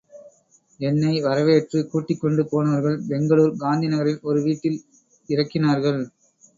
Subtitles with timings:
[0.79, 4.83] என்னை வரவேற்று கூட்டிக்கொண்டு போனவர்கள் பெங்களூர் காந்தி நகரில் ஒரு வீட்டில்
[5.29, 6.01] இறக்கினார்கள்.